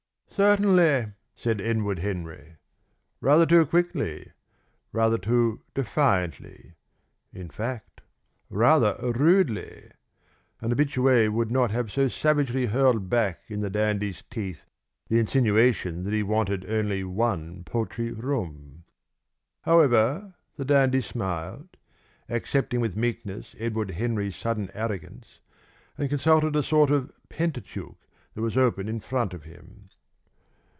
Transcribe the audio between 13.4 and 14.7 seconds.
in the dandy's teeth